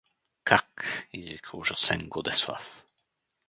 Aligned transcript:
—Как?— 0.49 0.69
извика 1.17 1.51
ужасен 1.59 2.01
Годеслав. 2.13 2.65